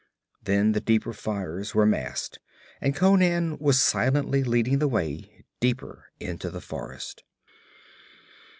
[0.41, 2.39] Then the deeper fires were masked
[2.81, 7.23] and Conan was silently leading the way deeper into the forest.